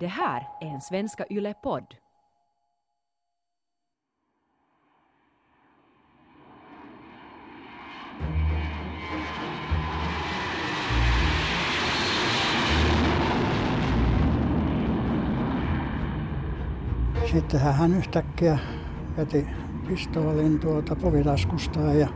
Det 0.00 0.06
här 0.06 0.48
är 0.60 0.66
en 0.66 0.80
Svenska 0.80 1.24
Yle-podd. 1.30 1.94
Sittenhän 17.32 17.74
hän 17.74 17.94
yhtäkkiä 17.94 18.58
veti 19.16 19.46
pistoolin 19.88 20.60
tuolta 20.60 20.96
povitaskustaan 20.96 21.98
ja 21.98 22.08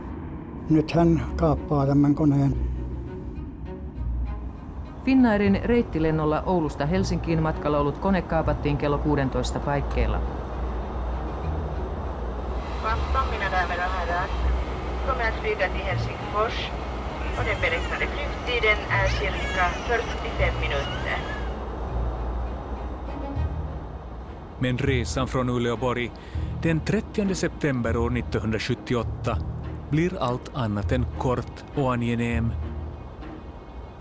nyt 0.69 0.91
hän 0.91 1.21
kaappaa 1.35 1.85
tämän 1.85 2.15
koneen. 2.15 2.78
Finnairin 5.09 5.59
reittilennolla 5.63 6.43
Oulusta 6.45 6.85
Helsinkiin 6.85 7.41
matkalla 7.41 7.79
ollut 7.79 7.97
kone 7.97 8.21
kaapattiin 8.21 8.77
kello 8.77 9.01
16 9.33 9.61
paikkeilla. 9.61 10.21
Kvantton, 12.81 13.29
mina 13.31 13.51
damer 13.51 13.77
och 13.77 13.91
herrar, 13.91 14.29
kommer 15.07 15.27
att 15.27 15.33
flyga 15.41 15.69
till 15.69 15.81
Helsingfors 15.81 16.71
och 17.37 17.45
den 17.45 17.61
beräknade 17.61 18.07
flygtiden 18.07 18.77
är 18.89 19.07
cirka 19.07 19.69
45 19.87 20.53
minuter. 20.61 21.17
Men 24.59 24.77
resan 24.77 25.27
från 25.27 25.49
Uleåborg 25.49 26.11
den 26.63 26.79
30 26.79 27.35
september 27.35 27.97
år 27.97 28.17
1978 28.17 29.37
blir 29.89 30.19
allt 30.19 30.51
annat 30.53 30.91
än 30.91 31.05
kort 31.19 31.63
och 31.75 31.93
angenäm. 31.93 32.68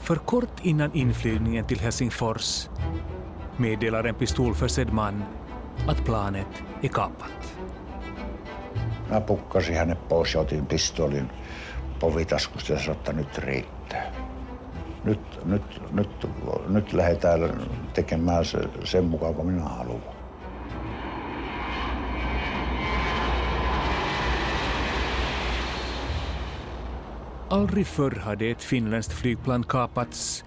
För 0.09 0.17
kort 0.17 0.61
innan 0.63 0.91
inflygningen 0.95 1.65
till 1.65 1.81
Helsingfors 1.81 2.69
meddelar 3.57 4.05
en 4.05 4.15
pistolförsedd 4.15 4.93
man 4.93 5.25
att 5.89 6.05
planet 6.05 6.47
är 6.83 6.89
kapat. 6.89 7.55
Mä 9.11 9.21
pukkasin 9.21 9.77
hänet 9.77 10.09
pois 10.09 10.35
ja 10.35 10.41
otin 10.41 10.67
pistoolin 10.67 11.31
povitaskusta 12.01 12.73
ja 12.73 12.79
sanoin, 12.79 12.99
että 12.99 13.13
nyt 13.13 13.39
riittää. 13.39 14.13
Nyt, 15.05 15.41
nyt, 15.45 15.93
nyt, 15.93 16.29
nyt 16.69 16.93
lähdetään 16.93 17.41
tekemään 17.95 18.45
se, 18.45 18.59
sen 18.85 19.05
mukaan, 19.05 19.35
kun 19.35 19.47
minä 19.47 19.63
haluan. 19.63 20.18
Aldrig 27.51 27.87
förr 27.87 28.11
hade 28.11 28.47
ett 28.47 28.63
finländskt 28.63 29.13
flygplan 29.13 29.65
kapats. 29.65 30.45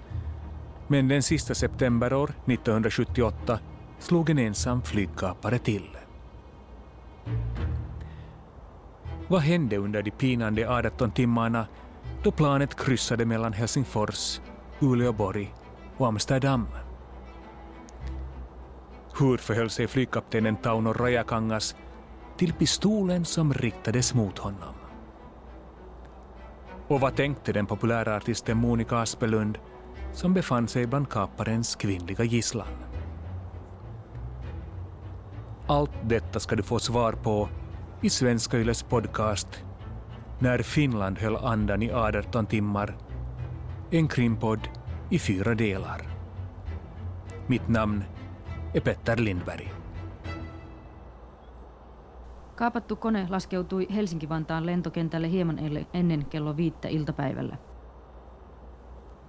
Men 0.87 1.07
den 1.07 1.23
sista 1.23 1.55
september 1.55 2.13
år 2.13 2.29
1978 2.29 3.59
slog 3.99 4.29
en 4.29 4.39
ensam 4.39 4.81
flygkapare 4.81 5.59
till. 5.59 5.97
Vad 9.27 9.41
hände 9.41 9.77
under 9.77 10.01
de 10.01 10.11
pinande 10.11 10.69
18 10.69 11.11
timmarna 11.11 11.67
då 12.23 12.31
planet 12.31 12.75
kryssade 12.85 13.25
mellan 13.25 13.53
Helsingfors, 13.53 14.41
Uleåborg 14.79 15.53
och 15.97 16.07
Amsterdam? 16.07 16.67
Hur 19.19 19.37
förhöll 19.37 19.69
sig 19.69 19.87
flygkaptenen 19.87 20.55
Tauno 20.55 20.93
Rajakangas 20.93 21.75
till 22.37 22.53
pistolen 22.53 23.25
som 23.25 23.53
riktades 23.53 24.13
mot 24.13 24.37
honom? 24.37 24.80
Och 26.91 27.01
vad 27.01 27.15
tänkte 27.15 27.53
den 27.53 27.65
populära 27.65 28.15
artisten 28.15 28.57
Monica 28.57 28.97
Aspelund 28.97 29.57
som 30.13 30.33
befann 30.33 30.67
sig 30.67 30.87
bland 30.87 31.09
kaparens 31.09 31.75
kvinnliga 31.75 32.23
gisslan? 32.23 32.67
Allt 35.67 35.91
detta 36.03 36.39
ska 36.39 36.55
du 36.55 36.63
få 36.63 36.79
svar 36.79 37.13
på 37.13 37.49
i 38.01 38.09
Svenska 38.09 38.57
Yles 38.57 38.83
podcast 38.83 39.63
När 40.39 40.59
Finland 40.59 41.19
höll 41.19 41.35
andan 41.35 41.83
i 41.83 41.91
18 41.91 42.45
timmar. 42.45 42.97
En 43.91 44.07
krimpodd 44.07 44.69
i 45.09 45.19
fyra 45.19 45.55
delar. 45.55 46.01
Mitt 47.47 47.67
namn 47.67 48.03
är 48.73 48.79
Petter 48.79 49.17
Lindberg. 49.17 49.80
Kaapattu 52.61 52.95
kone 52.95 53.27
laskeutui 53.29 53.87
Helsinki-Vantaan 53.95 54.65
lentokentälle 54.65 55.29
hieman 55.29 55.57
ennen 55.93 56.25
kello 56.25 56.57
viittä 56.57 56.87
iltapäivällä. 56.87 57.57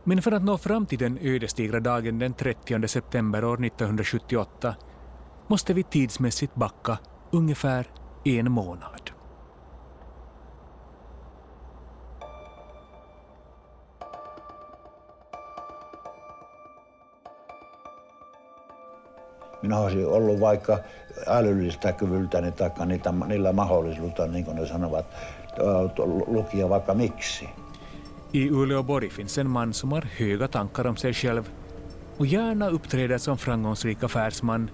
Men 0.04 0.19
för 0.19 0.34
att 0.34 0.43
nå 0.43 0.56
fram 0.56 0.87
till 0.87 0.98
den 0.98 1.19
ödesdigra 1.22 1.84
dagen 1.84 2.20
den 2.20 2.34
30 2.34 2.88
september 2.88 3.44
år 3.44 3.65
1978 3.65 4.75
måste 5.48 5.75
vi 5.75 5.84
tidsmässigt 5.84 6.54
backa 6.54 6.97
ungefär 7.32 7.84
en 8.25 8.53
månad. 8.53 9.02
Minä 19.62 19.78
olisin 19.78 20.06
ollut 20.06 20.41
vaikka 20.41 20.78
älyllistä 21.27 21.93
kyvyltäni 21.93 22.53
tai 22.53 22.71
niitä, 22.87 23.12
niillä 23.27 23.53
mahdollisuutta, 23.53 24.27
niin 24.27 24.45
kuin 24.45 24.56
ne 24.56 24.67
sanovat, 24.67 25.06
lukia 26.27 26.69
vaikka 26.69 26.95
miksi. 26.95 27.49
I 28.33 28.50
Uleåborg 28.50 29.11
finns 29.11 29.39
en 29.39 29.50
man 29.50 29.75
som 29.75 29.93
har 29.93 30.05
höga 30.21 30.49
tankar 30.49 30.87
om 30.87 30.97
sig 30.97 31.12
själv 31.12 31.45
och 32.19 32.27
gärna 32.27 32.69
uppträder 32.69 33.19
som 33.19 33.39
framgångsrik 33.39 34.05
affärsman 34.05 34.71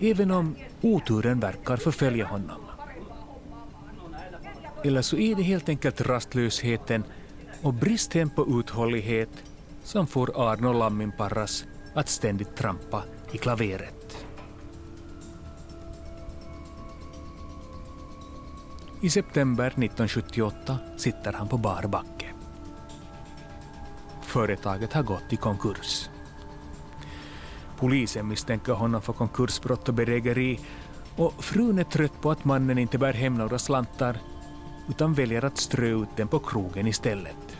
även 0.00 0.30
om 0.30 0.56
oturen 0.82 1.40
verkar 1.40 1.76
förfölja 1.76 2.26
honom. 2.26 2.60
Eller 4.84 5.02
så 5.02 5.16
är 5.16 5.34
det 5.34 5.42
helt 5.42 5.68
enkelt 5.68 6.00
rastlösheten 6.00 7.04
och 7.62 7.74
bristen 7.74 8.30
på 8.30 8.60
uthållighet 8.60 9.44
som 9.84 10.06
får 10.06 10.50
Arno 10.50 10.72
Lamminparras 10.72 11.64
att 11.94 12.08
ständigt 12.08 12.56
trampa 12.56 13.02
i 13.32 13.38
klaveret. 13.38 14.01
I 19.04 19.10
september 19.10 19.66
1978 19.66 20.78
sitter 20.96 21.32
han 21.32 21.48
på 21.48 21.58
bar 21.58 21.82
backe. 21.82 22.26
Företaget 24.22 24.92
har 24.92 25.02
gått 25.02 25.32
i 25.32 25.36
konkurs. 25.36 26.10
Polisen 27.76 28.28
misstänker 28.28 28.72
honom 28.72 29.02
för 29.02 29.12
konkursbrott 29.12 29.88
och 29.88 29.94
bedrägeri 29.94 30.60
och 31.16 31.44
frun 31.44 31.78
är 31.78 31.84
trött 31.84 32.20
på 32.20 32.30
att 32.30 32.44
mannen 32.44 32.78
inte 32.78 32.98
bär 32.98 33.12
hem 33.12 33.34
några 33.34 33.58
slantar 33.58 34.18
utan 34.88 35.14
väljer 35.14 35.44
att 35.44 35.58
strö 35.58 36.02
ut 36.02 36.16
den 36.16 36.28
på 36.28 36.38
krogen 36.38 36.86
istället. 36.86 37.56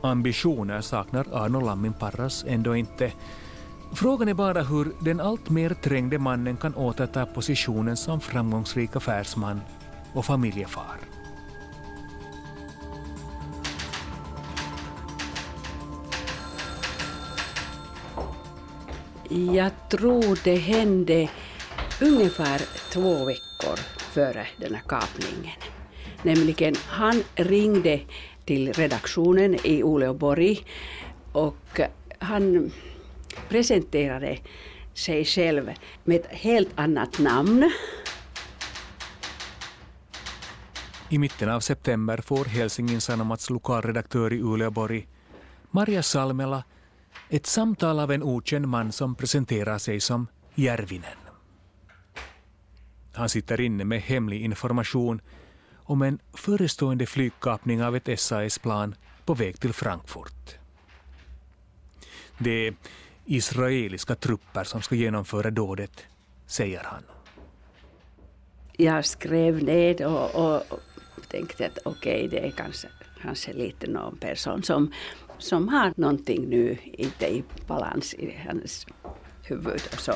Ambitioner 0.00 0.80
saknar 0.80 1.26
Arno 1.32 1.60
Lamminparras 1.60 2.44
ändå 2.48 2.76
inte. 2.76 3.12
Frågan 3.94 4.28
är 4.28 4.34
bara 4.34 4.62
hur 4.62 4.92
den 5.00 5.20
alltmer 5.20 5.74
trängde 5.74 6.18
mannen 6.18 6.56
kan 6.56 6.74
återta 6.74 7.26
positionen 7.26 7.96
som 7.96 8.20
framgångsrik 8.20 8.96
affärsman 8.96 9.60
och 10.14 10.24
familjefar. 10.24 10.98
Jag 19.30 19.70
tror 19.88 20.44
det 20.44 20.56
hände 20.56 21.28
ungefär 22.00 22.62
två 22.92 23.24
veckor 23.24 23.76
före 23.98 24.46
den 24.56 24.74
här 24.74 24.82
kapningen. 24.88 25.56
Nämligen, 26.22 26.74
han 26.86 27.22
ringde 27.34 28.00
till 28.44 28.72
redaktionen 28.72 29.54
i 29.54 29.82
Uleåborg 29.82 30.60
och 31.32 31.80
han 32.18 32.70
presenterade 33.50 34.38
sig 34.94 35.24
själv 35.24 35.70
med 36.04 36.16
ett 36.16 36.26
helt 36.26 36.68
annat 36.74 37.18
namn. 37.18 37.70
I 41.08 41.18
mitten 41.18 41.50
av 41.50 41.60
september 41.60 42.18
får 42.18 42.44
Helsingin 42.44 43.00
Sanomats 43.00 43.50
lokalredaktör 43.50 44.32
i 44.32 44.40
Uleåborg, 44.40 45.08
Maria 45.70 46.02
Salmela, 46.02 46.64
ett 47.28 47.46
samtal 47.46 48.00
av 48.00 48.12
en 48.12 48.22
okänd 48.22 48.68
man 48.68 48.92
som 48.92 49.14
presenterar 49.14 49.78
sig 49.78 50.00
som 50.00 50.26
Järvinen. 50.54 51.18
Han 53.12 53.28
sitter 53.28 53.60
inne 53.60 53.84
med 53.84 54.00
hemlig 54.00 54.42
information 54.42 55.20
om 55.74 56.02
en 56.02 56.18
förestående 56.34 57.06
flygkapning 57.06 57.82
av 57.82 57.96
ett 57.96 58.20
SAS-plan 58.20 58.94
på 59.24 59.34
väg 59.34 59.60
till 59.60 59.72
Frankfurt. 59.72 60.58
Det 62.38 62.66
är 62.66 62.74
israeliska 63.26 64.14
trupper 64.14 64.64
som 64.64 64.82
ska 64.82 64.94
genomföra 64.94 65.50
dådet, 65.50 66.06
säger 66.46 66.82
han. 66.84 67.02
Jag 68.76 69.04
skrev 69.04 69.64
ner 69.64 70.06
och, 70.06 70.62
och 70.62 70.80
tänkte 71.28 71.66
att 71.66 71.78
okej, 71.84 72.26
okay, 72.26 72.28
det 72.28 72.46
är 72.46 72.50
kanske, 72.50 72.88
kanske 73.22 73.52
lite 73.52 73.86
någon 73.86 74.16
person 74.16 74.62
som 74.62 74.92
som 75.42 75.68
har 75.68 75.92
någonting 75.96 76.48
nu 76.48 76.78
inte 76.84 77.26
i 77.26 77.44
balans 77.66 78.14
i 78.14 78.36
hans 78.46 78.86
huvud 79.42 79.82
och 79.92 80.00
så. 80.00 80.12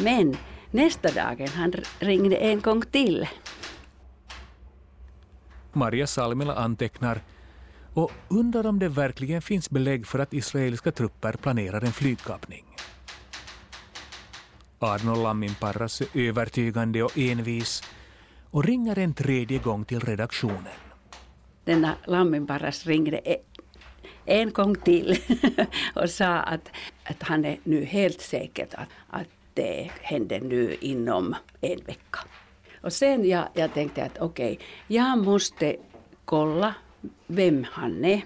Men 0.00 0.36
nästa 0.70 1.12
dagen 1.12 1.48
han 1.48 1.72
ringde 1.98 2.36
en 2.36 2.60
gång 2.60 2.82
till. 2.82 3.28
Maria 5.72 6.06
Salmela 6.06 6.54
antecknar 6.54 7.20
och 7.96 8.12
undrar 8.28 8.66
om 8.66 8.78
det 8.78 8.88
verkligen 8.88 9.42
finns 9.42 9.70
belägg 9.70 10.06
för 10.06 10.18
att 10.18 10.34
israeliska 10.34 10.92
trupper 10.92 11.32
planerar 11.32 11.84
en 11.84 11.92
flygkapning. 11.92 12.64
Arno 14.78 15.22
Lamminparras 15.22 16.00
är 16.00 16.06
övertygande 16.14 17.02
och 17.02 17.18
envis 17.18 17.82
och 18.50 18.64
ringer 18.64 18.98
en 18.98 19.14
tredje 19.14 19.58
gång 19.58 19.84
till 19.84 20.00
redaktionen. 20.00 20.78
Denna 21.64 21.94
Lamminparras 22.06 22.86
ringde 22.86 23.20
en 24.24 24.50
gång 24.50 24.74
till 24.74 25.16
och 25.94 26.10
sa 26.10 26.26
att, 26.26 26.70
att 27.04 27.22
han 27.22 27.44
är 27.44 27.58
nu 27.64 27.84
helt 27.84 28.20
säker 28.20 28.66
att, 28.72 28.88
att 29.10 29.28
det 29.54 29.90
händer 30.00 30.40
nu 30.40 30.76
inom 30.80 31.34
en 31.60 31.80
vecka. 31.86 32.18
Och 32.82 32.92
sen 32.92 33.28
jag, 33.28 33.48
jag 33.54 33.74
tänkte 33.74 34.04
att 34.04 34.18
okej, 34.18 34.52
okay, 34.52 34.66
jag 34.96 35.18
måste 35.18 35.76
kolla 36.24 36.74
vem 37.26 37.66
han 37.70 38.04
är. 38.04 38.22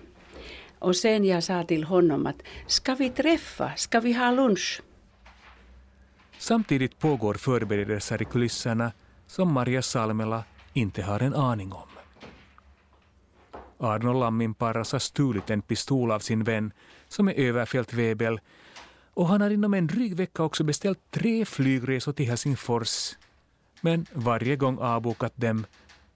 Och 0.78 0.96
sen 0.96 1.24
jag 1.24 1.42
sa 1.42 1.64
till 1.64 1.84
honom 1.84 2.26
att 2.26 2.42
ska 2.66 2.94
vi 2.94 3.10
träffa, 3.10 3.72
ska 3.76 4.00
vi 4.00 4.12
ha 4.12 4.30
lunch? 4.30 4.82
Samtidigt 6.38 6.98
pågår 6.98 7.34
förberedelser 7.34 8.22
i 8.22 8.24
kulisserna 8.24 8.92
som 9.26 9.52
Maria 9.52 9.82
Salmela 9.82 10.44
inte 10.72 11.02
har 11.02 11.20
en 11.20 11.34
aning 11.34 11.72
om. 11.72 11.88
Arno 13.78 14.12
Lamminparras 14.12 14.92
har 14.92 14.98
stulit 14.98 15.50
en 15.50 15.62
pistol 15.62 16.10
av 16.10 16.20
sin 16.20 16.44
vän 16.44 16.72
som 17.08 17.28
är 17.28 17.34
överfältväbel. 17.34 18.40
och 19.14 19.28
han 19.28 19.40
har 19.40 19.50
inom 19.50 19.74
en 19.74 19.86
dryg 19.86 20.16
vecka 20.16 20.42
också 20.42 20.64
beställt 20.64 21.10
tre 21.10 21.44
flygresor 21.44 22.12
till 22.12 22.26
Helsingfors 22.26 23.16
men 23.80 24.06
varje 24.12 24.56
gång 24.56 24.78
avbokat 24.78 25.32
dem 25.36 25.66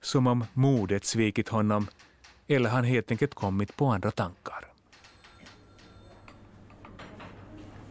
som 0.01 0.27
om 0.27 0.45
modet 0.53 1.05
svikit 1.05 1.49
honom 1.49 1.87
eller 2.49 2.71
han 2.71 2.85
helt 2.85 3.11
enkelt 3.11 3.35
kommit 3.35 3.77
på 3.77 3.87
andra 3.87 4.11
tankar. 4.11 4.65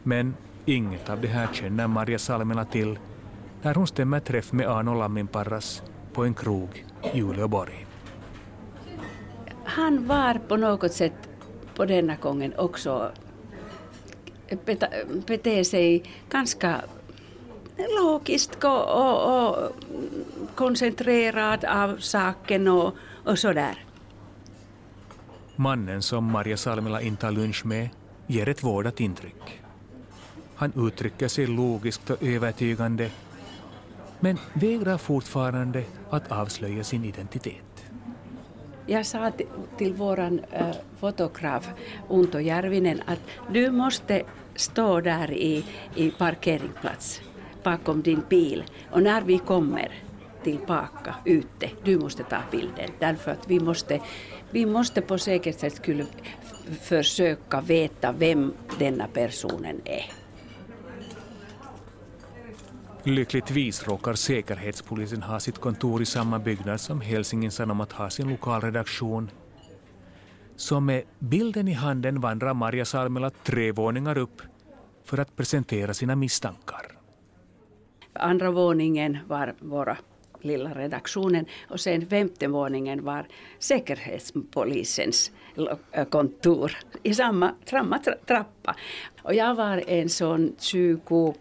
Men 0.04 0.36
inget 0.66 1.10
av 1.10 1.22
det 1.22 1.28
här 1.28 1.54
känner 1.54 1.88
Maria 1.88 2.20
Salmela 2.20 2.66
till 2.66 3.00
när 3.62 3.76
hon 3.76 3.88
stämmer 3.88 4.20
träff 4.20 4.52
med 4.52 4.68
Arno 4.68 4.94
Lamminparras 5.00 5.84
på 6.14 6.24
en 6.24 6.34
krog 6.34 6.86
i 7.14 7.22
Uleåborg. 7.22 7.86
Han 9.64 10.08
var 10.08 10.34
på 10.48 10.58
något 10.58 10.94
sätt 10.94 11.30
på 11.76 11.86
denna 11.86 12.16
gången 12.16 12.54
också 12.58 13.12
bete 15.26 15.66
sig 15.66 16.04
ganska 16.30 16.82
logiskt 18.00 18.64
och, 18.64 18.88
och, 18.90 19.50
och 19.50 19.72
koncentrerad 20.56 21.66
av 21.66 21.98
saken 21.98 22.68
och, 22.68 22.94
och 23.26 23.40
sådär. 23.40 23.86
Mannen 25.56 26.02
som 26.02 26.32
Maria 26.32 26.58
Salmela 26.58 27.02
intar 27.02 27.32
lunch 27.32 27.66
med 27.66 27.90
ger 28.28 28.50
ett 28.50 28.64
vårdat 28.64 29.00
intryck. 29.00 29.62
Han 30.56 30.72
uttrycker 30.76 31.28
sig 31.28 31.48
logiskt 31.48 32.10
och 32.10 32.24
övertygande 32.24 33.10
men 34.20 34.38
vägrar 34.54 34.98
fortfarande 34.98 35.84
att 36.10 36.32
avslöja 36.32 36.84
sin 36.84 37.06
identitet. 37.06 37.86
Jag 38.86 39.06
sa 39.06 39.32
till 39.78 39.94
vår 39.94 40.20
äh, 40.20 40.30
eh, 40.52 40.76
fotograf 41.00 41.70
Unto 42.10 42.40
Järvinen 42.40 43.02
att 43.06 43.20
du 43.52 43.72
måste 43.72 44.24
stå 44.56 45.02
där 45.02 45.32
i, 45.32 45.66
i 45.96 46.12
parkeringsplats 46.12 47.22
bakom 47.64 48.02
din 48.02 48.22
bil 48.30 48.64
och 48.92 49.04
när 49.04 49.22
vi 49.22 49.38
kommer 49.38 50.03
tillbaka 50.44 51.16
ute, 51.26 51.70
du 51.84 52.00
måste 52.00 52.24
ta 52.24 52.38
bilden 52.52 52.90
därför 53.00 53.32
att 53.32 53.50
vi 53.50 53.60
måste, 53.60 54.00
vi 54.52 54.66
måste 54.66 55.02
på 55.02 55.18
säkert 55.18 55.60
sätt 55.60 55.76
skulle 55.76 56.06
försöka 56.82 57.62
veta 57.62 58.12
vem 58.12 58.54
denna 58.80 59.08
personen 59.08 59.82
är. 59.86 60.12
Lyckligtvis 63.06 63.88
råkar 63.88 64.14
Säkerhetspolisen 64.14 65.24
ha 65.24 65.40
sitt 65.40 65.58
kontor 65.58 66.02
i 66.02 66.06
samma 66.06 66.40
byggnad 66.40 66.82
som 66.82 67.02
Helsingin 67.02 67.52
Sanomat 67.52 67.92
har 67.92 68.10
sin 68.10 68.30
lokalredaktion. 68.30 69.32
Så 70.56 70.80
med 70.80 71.04
bilden 71.20 71.68
i 71.68 71.74
handen 71.74 72.22
vandrar 72.22 72.54
Maria 72.54 72.86
Salmela 72.86 73.30
tre 73.30 73.72
våningar 73.72 74.18
upp 74.18 74.42
för 75.06 75.18
att 75.18 75.36
presentera 75.36 75.94
sina 75.94 76.16
misstankar. 76.16 76.98
Andra 78.14 78.52
våningen 78.52 79.18
var 79.28 79.56
våra 79.60 79.98
lilla 80.44 80.70
redaktionen 80.74 81.46
och 81.70 81.80
sen 81.80 82.08
femte 82.08 82.48
våningen 82.48 83.04
var 83.04 83.28
Säkerhetspolisens 83.60 85.32
eh, 85.92 86.06
kontor 86.06 86.78
i 87.04 87.14
samma, 87.14 87.56
samma 87.66 88.00
trappa. 88.00 88.76
Och 89.22 89.34
jag 89.34 89.56
var 89.56 89.84
en 89.88 90.10
sån 90.10 90.56
20 90.60 91.36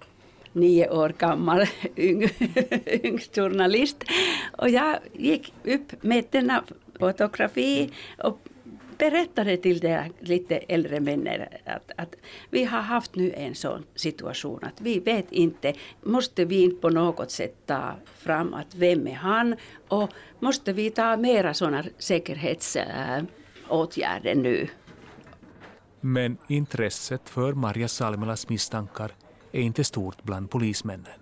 nio 0.52 0.90
år 0.90 1.14
gammal 1.18 1.66
yng, 1.96 2.28
journalist. 3.34 4.04
Och 4.58 4.70
jag 4.70 4.98
gick 5.12 5.54
upp 5.64 6.02
med 6.02 6.24
denna 6.30 6.64
fotografi 6.98 7.90
och 8.18 8.38
berättade 8.98 9.56
till 9.56 9.80
de 9.80 10.12
lite 10.20 10.56
äldre 10.56 11.00
männen 11.00 11.40
att, 11.64 11.90
att 11.96 12.14
vi 12.50 12.64
har 12.64 12.80
haft 12.80 13.14
nu 13.14 13.32
en 13.32 13.54
sån 13.54 13.84
situation 13.94 14.64
att 14.64 14.80
vi 14.80 14.98
vet 14.98 15.32
inte, 15.32 15.74
måste 16.02 16.44
vi 16.44 16.62
inte 16.62 16.80
på 16.80 16.88
något 16.88 17.30
sätt 17.30 17.56
ta 17.66 17.94
fram 18.18 18.54
att 18.54 18.74
vem 18.74 19.06
är 19.06 19.14
han 19.14 19.56
och 19.88 20.10
måste 20.38 20.72
vi 20.72 20.90
ta 20.90 21.16
mera 21.16 21.54
sådana 21.54 21.84
säkerhetsåtgärder 21.98 24.34
nu. 24.34 24.68
Men 26.00 26.36
intresset 26.48 27.28
för 27.28 27.52
Maria 27.52 27.88
Salmelas 27.88 28.48
misstankar 28.48 29.12
är 29.52 29.60
inte 29.60 29.84
stort 29.84 30.22
bland 30.22 30.50
polismännen. 30.50 31.21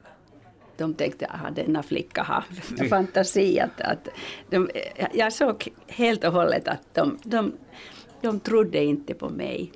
De 0.80 0.94
tänkte 0.94 1.26
att 1.26 1.56
denna 1.56 1.82
flicka 1.82 2.22
har 2.22 2.44
fantasi. 2.88 3.60
Att, 3.60 3.80
att 3.80 4.08
de, 4.50 4.70
jag 5.14 5.32
såg 5.32 5.68
helt 5.86 6.24
och 6.24 6.32
hållet 6.32 6.68
att 6.68 6.94
de, 6.94 7.18
de, 7.22 7.52
de 8.20 8.40
trodde 8.40 8.84
inte 8.84 9.14
på 9.14 9.28
mig. 9.28 9.72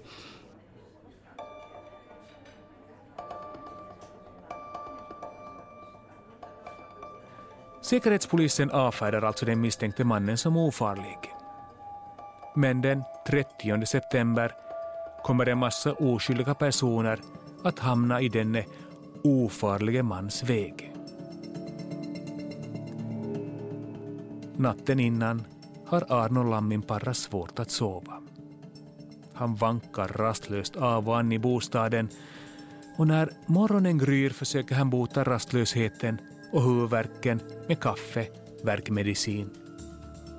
Säkerhetspolisen 7.82 8.70
avfärdar 8.70 9.22
alltså 9.22 9.46
den 9.46 9.60
misstänkte 9.60 10.04
mannen 10.04 10.38
som 10.38 10.56
ofarlig. 10.56 11.18
Men 12.56 12.80
den 12.80 13.02
30 13.26 13.86
september 13.86 14.52
kommer 15.22 15.48
en 15.48 15.58
massa 15.58 15.92
oskyldiga 15.92 16.54
personer 16.54 17.20
att 17.64 17.78
hamna 17.78 18.20
i 18.20 18.28
denne 18.28 18.64
ofarlige 19.24 20.02
mans 20.02 20.42
väg. 20.42 20.93
Natten 24.56 25.00
innan 25.00 25.42
har 25.86 26.04
Arno 26.08 26.42
Lamminparra 26.42 27.14
svårt 27.14 27.58
att 27.58 27.70
sova. 27.70 28.22
Han 29.34 29.54
vankar 29.54 30.08
rastlöst 30.08 30.76
av 30.76 31.08
och 31.08 31.18
an 31.18 31.32
i 31.32 31.38
bostaden 31.38 32.08
och 32.98 33.06
när 33.06 33.30
morgonen 33.46 33.98
gryr 33.98 34.30
försöker 34.30 34.74
han 34.74 34.90
bota 34.90 35.24
rastlösheten 35.24 36.18
och 36.52 36.62
huvudvärken 36.62 37.40
med 37.68 37.80
kaffe, 37.80 38.26
värkmedicin 38.62 39.50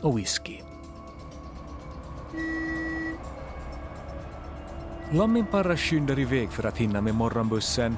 och 0.02 0.18
whisky. 0.18 0.58
Lamminparra 5.12 5.78
skyndar 5.78 6.20
iväg 6.20 6.52
för 6.52 6.64
att 6.66 6.78
hinna 6.78 7.02
med 7.02 7.16
morgonbussen, 7.16 7.98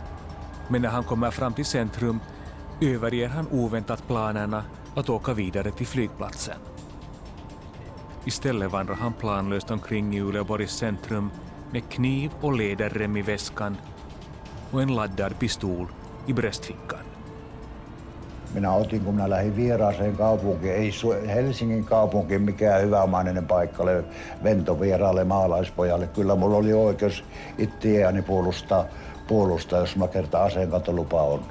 men 0.69 0.81
när 0.81 0.89
han 0.89 1.03
kommer 1.03 1.31
fram 1.31 1.53
till 1.53 1.65
centrum 1.65 2.19
överger 2.81 3.27
han 3.27 3.47
oväntat 3.51 4.07
planerna 4.07 4.63
att 4.97 5.09
åka 5.09 5.33
vidare 5.33 5.71
till 5.71 5.87
flygplatsen. 5.87 6.57
Istället 8.25 8.71
vandrar 8.71 8.95
han 8.95 9.13
planlöst 9.13 9.71
omkring 9.71 10.15
i 10.15 10.21
Uleåborgs 10.21 10.77
centrum 10.77 11.31
med 11.71 11.89
kniv 11.89 12.31
och 12.41 12.57
läderrem 12.57 13.17
i 13.17 13.21
väskan 13.21 13.77
och 14.71 14.81
en 14.81 14.95
laddad 14.95 15.39
pistol 15.39 15.87
i 16.27 16.33
bröstfickan. 16.33 16.99
Minä 18.53 18.73
otin, 18.73 19.05
kun 19.05 19.15
minä 19.15 19.29
lähdin 19.29 19.55
vieraaseen 19.55 20.17
kaupunkiin. 20.17 20.73
Ei 20.73 20.91
Helsingin 21.27 21.85
kaupunki 21.85 22.39
mikään 22.39 22.81
hyvämainen 22.81 23.47
paikka 23.47 23.83
ole 23.83 24.03
ventovieraalle 24.43 25.23
maalaispojalle. 25.23 26.07
Kyllä 26.07 26.35
mulla 26.35 26.57
oli 26.57 26.73
oikeus 26.73 27.23
itseäni 27.57 28.21
puolustaa, 28.21 28.85
puolustaa, 29.27 29.79
jos 29.79 29.95
mä 29.95 30.07
kerta 30.07 30.43
aseenkantolupa 30.43 31.21
on. 31.21 31.41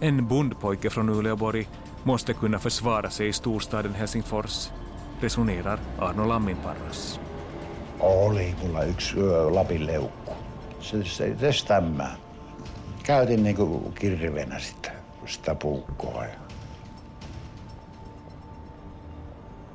En 0.00 0.26
bondpojke 0.28 0.90
från 0.90 1.10
Uleåborg 1.10 1.66
måste 2.08 2.34
kunna 2.34 2.58
försvara 2.58 3.10
sig 3.10 3.28
i 3.28 3.32
storstaden 3.32 3.94
Helsingfors, 3.94 4.72
resonerar 5.20 5.78
Arno 5.98 6.28
Lamminparras. 6.28 7.20
Oli 8.00 8.54
mulla 8.62 8.84
yksi 8.84 9.18
yö 9.18 9.54
Lapin 9.54 9.86
leukku. 9.86 10.32
Se, 10.80 11.04
se, 11.04 11.36
se 11.40 11.52
stämmää. 11.52 12.16
Käytin 13.02 13.42
niinku 13.42 13.92
kirvenä 13.94 14.58
sitä, 14.58 14.92
sitä 15.26 15.54
puukkoa. 15.54 16.24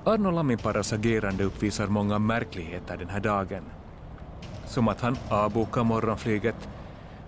Arno 0.06 0.36
Lamminparras 0.36 0.94
agerande 0.94 1.46
uppvisar 1.46 1.88
många 1.88 2.20
märkligheter 2.20 3.00
den 3.00 3.10
här 3.10 3.24
dagen. 3.24 3.64
Som 4.66 4.88
att 4.88 5.02
han 5.02 5.18
avbokar 5.30 5.84
morgonflyget 5.84 6.70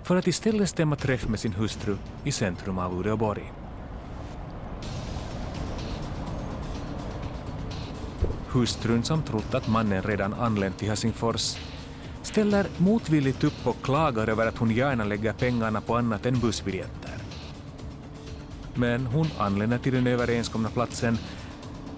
för 0.04 0.16
att 0.16 0.28
istället 0.28 0.70
stämma 0.70 0.96
träff 0.96 1.28
med 1.28 1.40
sin 1.40 1.54
hustru 1.54 1.98
i 2.24 2.32
centrum 2.32 2.78
av 2.78 3.00
Uleåborg. 3.00 3.65
Hustrun 8.56 9.04
som 9.04 9.24
trott 9.24 9.54
att 9.54 9.68
mannen 9.68 10.04
redan 10.04 10.34
anlänt 10.34 10.78
till 10.78 10.88
Helsingfors 10.88 11.58
ställer 12.22 12.68
motvilligt 12.78 13.44
upp 13.44 13.68
och 13.68 13.82
klagar 13.82 14.30
över 14.30 14.48
att 14.48 14.58
hon 14.58 14.72
gärna 14.72 15.04
lägger 15.04 15.34
pengarna 15.34 15.82
på 15.82 15.96
annat 15.96 16.26
än 16.26 16.40
bussbiljetter. 16.40 17.12
Men 18.74 19.06
hon 19.06 19.28
anländer 19.38 19.78
till 19.78 19.94
den 19.94 20.08
överenskomna 20.08 20.70
platsen 20.70 21.18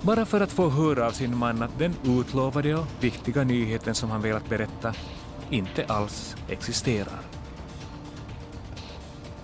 bara 0.02 0.26
för 0.26 0.42
att 0.42 0.52
få 0.52 0.70
höra 0.70 1.08
av 1.08 1.12
sin 1.12 1.38
man 1.38 1.64
att 1.64 1.80
den 1.80 1.94
utlovade 2.04 2.76
och 2.76 2.88
viktiga 3.00 3.44
nyheten 3.44 3.96
som 3.96 4.12
han 4.12 4.22
velat 4.22 4.50
berätta 4.50 4.94
inte 5.50 5.86
alls 5.86 6.36
existerar. 6.50 7.22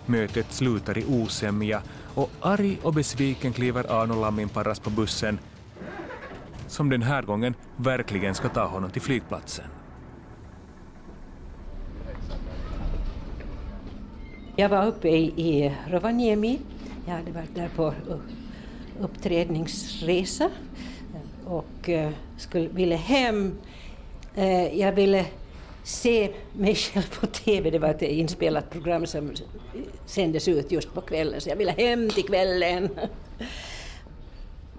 Mötet 0.05 0.53
slutar 0.53 0.97
i 0.97 1.05
osämja 1.05 1.81
och 2.15 2.29
arg 2.41 2.79
och 2.83 2.93
besviken 2.93 3.53
kliver 3.53 4.01
Arno 4.01 4.21
Lamminparras 4.21 4.79
på 4.79 4.89
bussen 4.89 5.39
som 6.73 6.89
den 6.89 7.01
här 7.01 7.21
gången 7.21 7.55
verkligen 7.77 8.35
ska 8.35 8.49
ta 8.49 8.65
honom 8.65 8.91
till 8.91 9.01
flygplatsen. 9.01 9.65
Jag 14.55 14.69
var 14.69 14.87
uppe 14.87 15.09
i, 15.09 15.75
Rovaniemi. 15.87 16.59
Jag 17.05 17.13
hade 17.13 17.31
varit 17.31 17.55
där 17.55 17.69
på 17.75 17.93
uppträdningsresa 18.99 20.49
och 21.45 21.89
eh, 21.89 22.11
skulle, 22.37 22.67
ville 22.67 22.95
hem. 22.95 23.55
Eh, 24.35 24.79
jag 24.79 24.91
ville 24.91 25.25
se 25.83 26.33
mig 26.53 26.75
själv 26.75 27.19
på 27.19 27.27
TV. 27.27 27.69
Det 27.69 27.79
var 27.79 27.89
ett 27.89 28.01
inspelat 28.01 28.69
program 28.69 29.05
som 29.05 29.31
sändes 30.05 30.47
ut 30.47 30.71
just 30.71 30.93
på 30.93 31.01
kvällen, 31.01 31.41
så 31.41 31.49
jag 31.49 31.55
ville 31.55 31.71
hem 31.71 32.09
till 32.09 32.23
kvällen. 32.23 32.89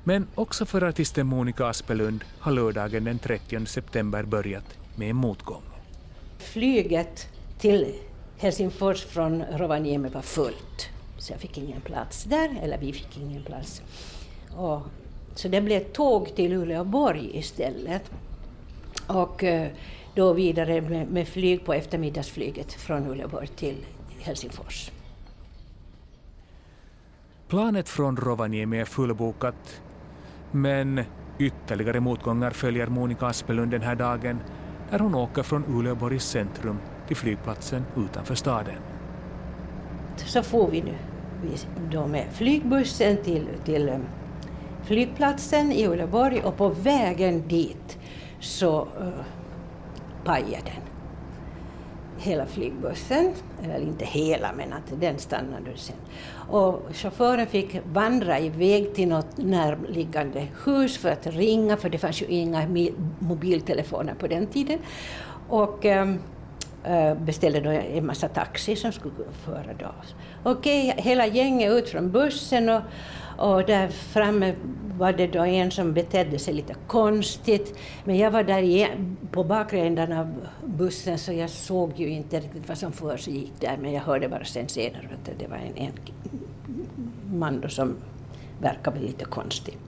Men 0.04 0.26
också 0.34 0.66
för 0.66 0.82
artisten 0.82 1.26
Monica 1.26 1.66
Aspelund 1.66 2.24
har 2.38 2.52
lördagen 2.52 3.04
den 3.04 3.18
30 3.18 3.66
september 3.66 4.22
börjat 4.22 4.78
med 4.96 5.10
en 5.10 5.16
motgång. 5.16 5.62
Flyget 6.38 7.28
till 7.58 7.94
Helsingfors 8.38 9.04
från 9.04 9.42
Rovaniemi 9.42 10.08
var 10.08 10.22
fullt, 10.22 10.88
så 11.18 11.32
jag 11.32 11.40
fick 11.40 11.58
ingen 11.58 11.80
plats 11.80 12.24
där, 12.24 12.58
eller 12.62 12.78
vi 12.78 12.92
fick 12.92 13.18
ingen 13.18 13.42
plats. 13.42 13.82
Och, 14.56 14.80
så 15.34 15.48
det 15.48 15.60
blev 15.60 15.80
tåg 15.80 16.34
till 16.36 16.52
Uleåborg 16.52 17.30
istället. 17.38 18.10
Och 19.06 19.44
eh, 19.44 19.70
då 20.14 20.32
vidare 20.32 20.80
med, 20.80 21.08
med 21.08 21.28
flyg 21.28 21.64
på 21.64 21.72
eftermiddagsflyget 21.72 22.72
från 22.72 23.06
Uleåborg 23.06 23.46
till 23.46 23.76
Helsingfors. 24.20 24.90
Planet 27.48 27.88
från 27.88 28.16
Rovaniemi 28.16 28.80
är 28.80 28.84
fullbokat, 28.84 29.80
men 30.50 31.00
ytterligare 31.38 32.00
motgångar 32.00 32.50
följer 32.50 32.86
Monica 32.86 33.26
Aspelund 33.26 33.70
den 33.70 33.82
här 33.82 33.94
dagen 33.94 34.40
när 34.90 34.98
hon 34.98 35.14
åker 35.14 35.42
från 35.42 35.64
Uleåborgs 35.68 36.24
centrum 36.24 36.78
till 37.06 37.16
flygplatsen 37.16 37.84
utanför 37.96 38.34
staden. 38.34 38.74
Så 40.16 40.42
får 40.42 40.70
vi 40.70 40.82
nu 40.82 40.94
då 41.92 42.06
med 42.06 42.26
flygbussen 42.32 43.16
till, 43.16 43.48
till 43.64 43.88
eh, 43.88 43.98
flygplatsen 44.84 45.72
i 45.72 45.86
Uleåborg 45.86 46.42
och 46.42 46.56
på 46.56 46.68
vägen 46.68 47.48
dit 47.48 47.98
så 48.40 48.88
eh, 49.00 49.06
uh, 49.06 49.12
pajade. 50.24 50.63
Hela 52.24 52.46
flygbussen, 52.46 53.32
eller 53.62 53.80
inte 53.80 54.04
hela 54.04 54.52
men 54.56 54.72
att 54.72 55.00
den 55.00 55.18
stannade 55.18 55.70
sen. 55.76 55.96
Och 56.50 56.82
chauffören 56.92 57.46
fick 57.46 57.80
vandra 57.92 58.38
iväg 58.38 58.94
till 58.94 59.08
något 59.08 59.36
närliggande 59.36 60.46
hus 60.64 60.98
för 60.98 61.08
att 61.08 61.26
ringa, 61.26 61.76
för 61.76 61.88
det 61.88 61.98
fanns 61.98 62.22
ju 62.22 62.26
inga 62.26 62.66
mobiltelefoner 63.18 64.14
på 64.14 64.26
den 64.26 64.46
tiden. 64.46 64.78
Och 65.48 65.84
um, 65.84 66.18
beställde 67.24 67.60
då 67.60 67.70
en 67.70 68.06
massa 68.06 68.28
taxi 68.28 68.76
som 68.76 68.92
skulle 68.92 69.14
föra 69.44 69.88
oss. 69.88 70.14
Okej, 70.42 70.94
hela 70.96 71.26
gänget 71.26 71.72
ut 71.72 71.88
från 71.88 72.10
bussen 72.10 72.68
och, 72.68 72.82
och 73.38 73.64
där 73.66 73.88
framme 73.88 74.54
var 74.98 75.12
det 75.12 75.26
då 75.26 75.44
en 75.44 75.70
som 75.70 75.92
betedde 75.92 76.38
sig 76.38 76.54
lite 76.54 76.74
konstigt. 76.86 77.78
Men 78.04 78.18
jag 78.18 78.30
var 78.30 78.42
där 78.42 78.96
på 79.30 79.44
bakre 79.44 79.80
ändan 79.80 80.12
av 80.12 80.46
bussen 80.64 81.18
så 81.18 81.32
jag 81.32 81.50
såg 81.50 81.92
ju 81.96 82.08
inte 82.08 82.40
riktigt 82.40 82.68
vad 82.68 82.78
som 82.78 82.92
för 82.92 83.16
sig 83.16 83.38
gick 83.38 83.60
där. 83.60 83.76
Men 83.80 83.92
jag 83.92 84.02
hörde 84.02 84.28
bara 84.28 84.44
sen 84.44 84.68
senare 84.68 85.08
att 85.14 85.38
det 85.38 85.46
var 85.46 85.56
en, 85.56 85.76
en 85.76 85.92
man 87.38 87.60
då 87.60 87.68
som 87.68 87.96
verkade 88.60 89.00
lite 89.00 89.24
konstig. 89.24 89.78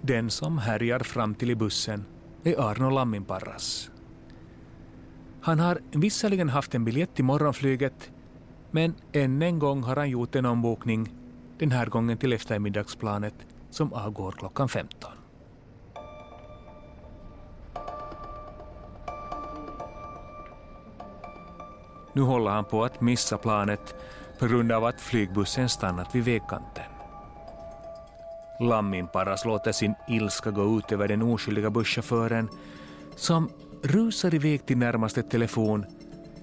Den 0.00 0.30
som 0.30 0.58
härjar 0.58 1.00
fram 1.00 1.34
till 1.34 1.50
i 1.50 1.54
bussen 1.54 2.04
är 2.44 2.60
Arno 2.60 2.90
Lamminparras. 2.90 3.90
Han 5.40 5.60
har 5.60 5.78
visserligen 5.92 6.48
haft 6.48 6.74
en 6.74 6.84
biljett 6.84 7.14
till 7.14 7.24
morgonflyget 7.24 8.10
men 8.70 8.94
än 9.12 9.42
en 9.42 9.58
gång 9.58 9.82
har 9.82 9.96
han 9.96 10.10
gjort 10.10 10.34
en 10.34 10.46
ombokning, 10.46 11.08
den 11.58 11.70
här 11.70 11.86
gången 11.86 12.18
till 12.18 12.32
eftermiddagsplanet 12.32 13.34
som 13.74 13.92
avgår 13.92 14.32
klockan 14.32 14.68
15. 14.68 15.10
Nu 22.12 22.22
håller 22.22 22.50
han 22.50 22.64
på 22.64 22.84
att 22.84 23.00
missa 23.00 23.38
planet 23.38 23.94
på 24.38 24.46
grund 24.46 24.72
av 24.72 24.84
att 24.84 25.00
flygbussen 25.00 25.68
stannat 25.68 26.14
vid 26.14 26.24
vägkanten. 26.24 26.84
Lamminparas 28.60 29.44
låter 29.44 29.72
sin 29.72 29.94
ilska 30.08 30.50
gå 30.50 30.78
ut 30.78 30.92
över 30.92 31.08
den 31.08 31.22
oskyldiga 31.22 31.70
busschauffören 31.70 32.48
som 33.16 33.50
rusar 33.82 34.34
iväg 34.34 34.66
till 34.66 34.78
närmaste 34.78 35.22
telefon 35.22 35.86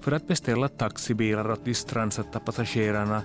för 0.00 0.12
att 0.12 0.28
beställa 0.28 0.68
taxibilar 0.68 1.50
åt 1.50 1.64
de 1.64 1.74
strandsatta 1.74 2.40
passagerarna 2.40 3.22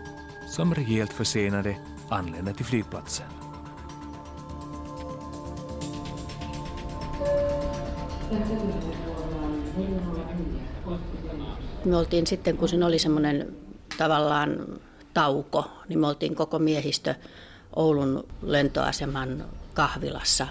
som 0.49 0.73
rejält 0.73 1.13
försenade 1.13 1.77
anländer 2.09 2.53
till 2.53 2.65
flygplatsen. 2.65 3.46
Me 11.85 11.97
oltiin 11.97 12.27
sitten, 12.27 12.57
kun 12.57 12.69
siinä 12.69 12.85
oli 12.85 12.99
semmoinen 12.99 13.55
tavallaan 13.97 14.57
tauko, 15.13 15.71
niin 15.87 15.99
me 15.99 16.07
oltiin 16.07 16.35
koko 16.35 16.59
miehistö 16.59 17.15
Oulun 17.75 18.27
lentoaseman 18.41 19.45
kahvilassa, 19.73 20.47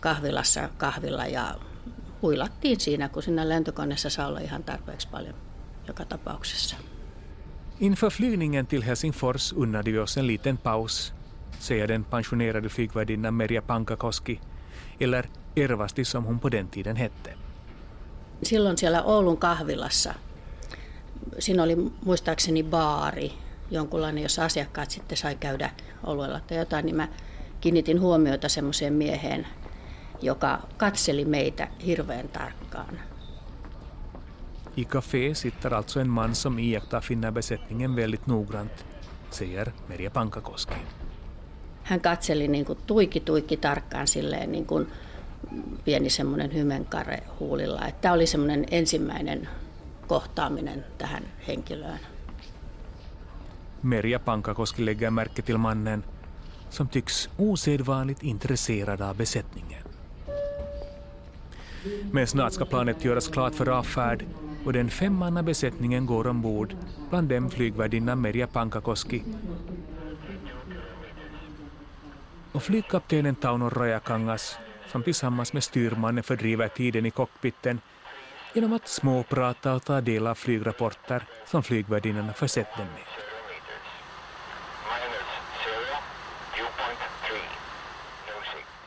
kahvilassa 0.00 0.68
kahvilla 0.76 1.26
ja 1.26 1.54
huilattiin 2.22 2.80
siinä, 2.80 3.08
kun 3.08 3.22
siinä 3.22 3.48
lentokoneessa 3.48 4.10
saa 4.10 4.26
olla 4.26 4.40
ihan 4.40 4.64
tarpeeksi 4.64 5.08
paljon 5.08 5.34
joka 5.88 6.04
tapauksessa. 6.04 6.76
Inför 7.80 8.10
flygningen 8.10 8.66
till 8.66 8.82
Helsingfors 8.82 9.52
unnade 9.52 9.92
vi 9.92 9.98
oss 9.98 10.18
en 10.18 10.26
liten 10.26 10.58
paus, 10.58 11.14
säger 11.58 11.88
den 11.88 12.04
pensionerade 12.04 12.68
flygvärdinnan 12.68 13.34
Merja 13.34 13.62
Pankakoski, 13.62 14.40
eller 15.00 15.26
Ervasti 15.56 16.04
som 16.04 16.24
hon 16.24 16.40
på 16.40 16.50
den 16.50 16.68
tiden 16.68 16.96
hette. 16.96 17.34
Silloin 18.42 18.78
siellä 18.78 19.02
Oulun 19.02 19.36
kahvilassa, 19.36 20.14
siinä 21.38 21.62
oli 21.62 21.76
muistaakseni 22.04 22.62
baari, 22.62 23.32
jonkunlainen, 23.70 24.22
jossa 24.22 24.44
asiakkaat 24.44 24.90
sitten 24.90 25.18
sai 25.18 25.36
käydä 25.36 25.70
oluella 26.04 26.40
tai 26.40 26.58
jotain, 26.58 26.86
niin 26.86 26.96
mä 26.96 27.08
kiinnitin 27.60 28.00
huomiota 28.00 28.48
semmoiseen 28.48 28.92
mieheen, 28.92 29.46
joka 30.22 30.58
katseli 30.76 31.24
meitä 31.24 31.68
hirveän 31.86 32.28
tarkkaan. 32.28 32.98
I 34.76 34.84
café 34.84 35.34
sitter 35.34 35.74
alltså 35.74 36.00
en 36.00 36.08
man 36.08 36.34
som 36.34 36.58
iakttar 36.58 37.02
finnabesättningen 37.02 37.96
väldigt 37.96 38.26
noggrant, 38.26 38.86
säger 39.30 39.72
Merja 39.88 40.10
Pankakoski. 40.10 40.74
Hän 41.88 42.00
katseli 42.00 42.48
niin 42.48 42.64
kuin 42.64 42.78
tuiki 42.86 43.20
tuikki 43.20 43.56
tarkkaan 43.56 44.08
silleen 44.08 44.52
niin 44.52 44.66
kuin 44.66 44.86
pieni 45.84 46.10
semmoinen 46.10 46.54
hymenkare 46.54 47.22
huulilla. 47.40 47.86
Että 47.86 48.00
tämä 48.00 48.14
oli 48.14 48.26
semmoinen 48.26 48.66
ensimmäinen 48.70 49.48
kohtaaminen 50.06 50.84
tähän 50.98 51.22
henkilöön. 51.46 51.98
Merja 53.82 54.18
Pankakoski 54.18 54.86
lägger 54.86 55.10
märke 55.10 55.42
till 55.42 55.58
mannen 55.58 56.04
som 56.70 56.88
tycks 56.88 57.30
osedvanligt 57.38 58.22
intresserad 58.22 59.00
av 59.00 59.16
besättningen. 59.16 59.82
Men 62.12 62.26
snart 62.26 62.52
ska 62.52 62.64
planet 62.64 63.04
göras 63.04 63.28
klart 63.28 63.54
för 63.54 63.68
avfärd 63.68 64.24
och 64.64 64.72
den 64.72 64.90
femmannabesättningen 64.90 66.06
går 66.06 66.26
ombord, 66.26 66.74
bland 67.10 67.28
dem 67.28 67.50
flygvärdinnan 67.50 68.18
Merja 68.18 68.46
Pankakoski 68.46 69.24
och 72.52 72.62
flygkaptenen 72.62 73.34
Tauno 73.34 73.68
Rajakangas 73.68 74.58
som 74.86 75.02
tillsammans 75.02 75.52
med 75.52 75.64
styrmannen 75.64 76.24
fördriver 76.24 76.68
tiden 76.68 77.06
i 77.06 77.10
cockpiten 77.10 77.80
genom 78.54 78.72
att 78.72 78.88
småprata 78.88 79.74
och 79.74 79.84
ta 79.84 80.00
del 80.00 80.26
av 80.26 80.34
flygrapporter 80.34 81.22
som 81.46 81.62
flygvärdinnorna 81.62 82.32
försett 82.32 82.76
dem 82.76 82.86
med. 82.86 83.04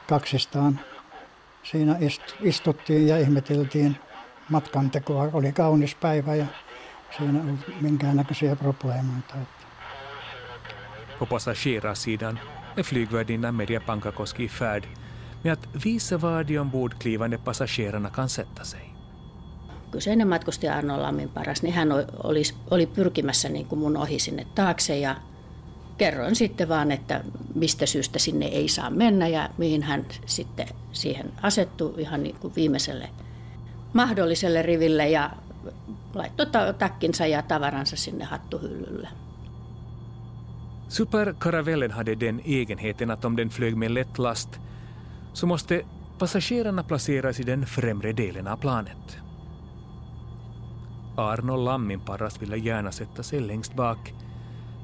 Kaksistaan 0.08 0.80
siinä 1.64 1.98
istuttiin 2.42 3.08
ja 3.08 3.18
ihmeteltiin 3.18 3.96
matkantekoa. 4.50 5.30
Oli 5.34 5.52
kaunis 5.52 5.96
päivä 5.96 6.36
ja 6.36 6.46
siinä 7.18 7.40
ei 7.40 7.46
ollut 7.46 7.82
minkäännäköisiä 7.82 8.56
probleemoita. 8.56 9.36
På 11.20 11.26
passagerarsidan 11.26 12.40
är 12.78 12.84
flygvärdinnan 12.84 13.56
Merja 13.56 13.82
Pankakoski 13.82 14.44
i 14.44 14.50
färd 14.50 14.84
med 15.44 15.54
att 15.54 15.86
visa 15.86 16.18
var 16.18 16.44
de 16.44 16.60
ombordklivande 16.60 17.38
passagerarna 17.38 18.10
kan 18.10 18.30
sätta 18.30 18.64
sig. 18.64 18.94
Kyseinen 19.92 20.28
matkustaja 20.28 20.74
Arno 20.74 21.02
Lammin 21.02 21.30
paras, 21.30 21.62
niin 21.62 21.74
hän 21.74 21.92
oli, 22.24 22.44
oli 22.70 22.86
pyrkimässä 22.86 23.50
niin 23.50 23.66
kuin 23.66 23.80
mun 23.80 23.98
ohi 23.98 24.20
sinne 24.20 24.48
taakse 24.56 25.00
ja 25.00 25.16
kerroin 25.98 26.36
sitten 26.36 26.70
vaan, 26.70 26.92
että 26.92 27.24
mistä 27.56 27.86
syystä 27.86 28.20
sinne 28.20 28.46
ei 28.46 28.70
saa 28.70 28.90
mennä 28.90 29.28
ja 29.28 29.50
mihin 29.58 29.84
hän 29.84 30.06
sitten 30.26 30.68
siihen 30.92 31.32
asettuu 31.42 31.96
ihan 31.98 32.24
niin 32.24 32.36
kuin 32.36 32.56
viimeiselle 32.56 33.10
mahdolliselle 33.94 34.62
riville 34.62 35.10
ja 35.10 35.30
laittoi 36.14 36.48
takkinsa 36.80 37.26
ja 37.26 37.42
tavaransa 37.42 37.96
sinne 37.96 38.26
hattuhyllylle. 38.26 39.08
Superkaravellen 40.92 41.92
hade 41.92 42.16
den 42.16 42.40
egenheten 42.40 43.12
att 43.12 43.26
om 43.26 43.36
den 43.36 43.50
flög 43.50 43.76
med 43.78 43.92
lätt 43.92 44.18
last 44.18 44.60
så 45.34 45.48
måste 45.48 45.82
passagerarna 46.20 46.84
placeras 46.84 47.40
i 47.40 47.44
den 47.44 47.66
främre 47.66 48.14
delen 48.14 48.48
av 48.48 48.58
planet. 48.58 49.18
Arno 51.18 51.56
Lamminparras 51.56 52.42
ville 52.42 52.58
gärna 52.58 52.92
sätta 52.92 53.24
sig 53.24 53.40
längst 53.40 53.74
bak 53.74 54.14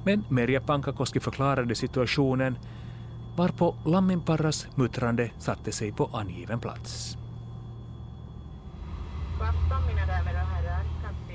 men 0.05 0.23
Merja 0.29 0.61
Pankakoski 0.61 1.19
förklarade 1.19 1.75
situationen 1.75 2.57
varpå 3.37 3.75
Lamminparras 3.85 4.67
muttrande 4.75 5.31
satte 5.37 5.71
sig 5.71 5.91
på 5.91 6.09
angiven 6.13 6.59
plats. 6.59 7.17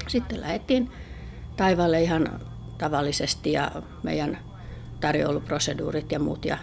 Sitten 0.07 0.41
lähdettiin 0.41 0.91
taivaalle 1.57 2.03
ihan 2.03 2.29
tavallisesti 2.79 3.53
ja 3.53 3.71
meidän 4.03 4.52
tarjouluproseduurit 5.03 6.13
ja 6.13 6.19
muut 6.19 6.45
ja 6.45 6.59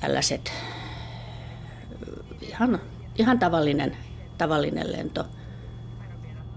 tällaiset 0.00 0.52
ihan, 2.40 2.80
ihan 3.18 3.38
tavallinen, 3.38 3.96
tavallinen 4.38 4.92
lento. 4.92 5.24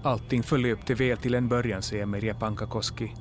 Allting 0.02 0.44
förlöpte 0.44 0.98
väl 0.98 1.16
till 1.16 1.34
en 1.34 1.48
början, 1.48 1.82
säger 1.82 2.06
Merja 2.06 2.34
Pankakoski. 2.34 3.14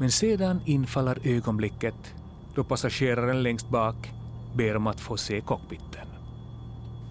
Men 0.00 0.10
sedan 0.10 0.62
infaller 0.64 1.20
ögonblicket 1.24 2.14
då 2.54 2.64
passageraren 2.64 3.42
längst 3.42 3.70
bak 3.70 4.10
ber 4.56 4.76
om 4.76 4.86
att 4.86 5.00
få 5.00 5.16
se 5.16 5.40
cockpiten. 5.40 6.08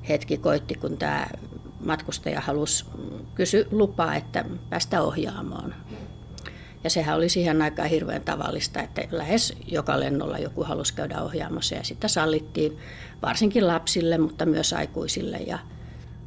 Hetki 0.09 0.37
koitti, 0.37 0.75
kun 0.75 0.97
tämä 0.97 1.27
matkustaja 1.85 2.41
halusi 2.41 2.85
kysyä 3.35 3.65
lupaa, 3.71 4.15
että 4.15 4.45
päästä 4.69 5.01
ohjaamoon. 5.01 5.73
Ja 6.87 6.91
sehän 6.91 7.17
oli 7.17 7.29
siihen 7.29 7.61
aikaan 7.61 7.89
hirveän 7.89 8.21
tavallista, 8.21 8.81
että 8.81 9.01
lähes 9.11 9.57
joka 9.67 9.99
lennolla 9.99 10.37
joku 10.39 10.63
halusi 10.63 10.93
käydä 10.93 11.21
ohjaamossa 11.21 11.75
ja 11.75 11.83
sitä 11.83 12.07
sallittiin 12.07 12.77
varsinkin 13.21 13.67
lapsille, 13.67 14.17
mutta 14.17 14.45
myös 14.45 14.73
aikuisille. 14.73 15.37
Ja 15.37 15.59